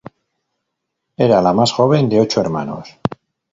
[1.27, 2.97] Era la más joven de ocho hermanos.